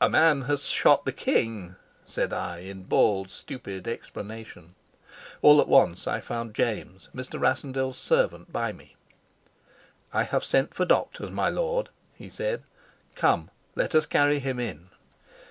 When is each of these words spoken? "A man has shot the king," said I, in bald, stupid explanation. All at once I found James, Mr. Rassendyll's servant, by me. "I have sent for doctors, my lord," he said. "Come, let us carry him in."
"A 0.00 0.08
man 0.08 0.40
has 0.48 0.68
shot 0.68 1.04
the 1.04 1.12
king," 1.12 1.76
said 2.06 2.32
I, 2.32 2.60
in 2.60 2.84
bald, 2.84 3.28
stupid 3.28 3.86
explanation. 3.86 4.74
All 5.42 5.60
at 5.60 5.68
once 5.68 6.06
I 6.06 6.18
found 6.22 6.54
James, 6.54 7.10
Mr. 7.14 7.38
Rassendyll's 7.38 7.98
servant, 7.98 8.50
by 8.50 8.72
me. 8.72 8.96
"I 10.14 10.22
have 10.22 10.44
sent 10.44 10.72
for 10.72 10.86
doctors, 10.86 11.30
my 11.30 11.50
lord," 11.50 11.90
he 12.14 12.30
said. 12.30 12.62
"Come, 13.16 13.50
let 13.74 13.94
us 13.94 14.06
carry 14.06 14.38
him 14.38 14.58
in." 14.58 14.88